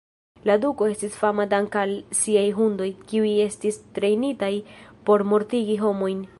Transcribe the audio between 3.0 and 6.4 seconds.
kiuj estis trejnitaj por mortigi homojn.